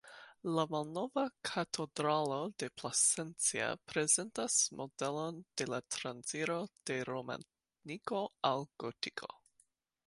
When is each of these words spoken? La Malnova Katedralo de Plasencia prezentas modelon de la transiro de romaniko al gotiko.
La 0.57 0.61
Malnova 0.75 1.25
Katedralo 1.49 2.39
de 2.63 2.69
Plasencia 2.81 3.67
prezentas 3.91 4.57
modelon 4.81 5.39
de 5.59 5.69
la 5.75 5.81
transiro 5.99 6.59
de 6.91 6.99
romaniko 7.13 8.25
al 8.53 8.69
gotiko. 8.87 9.33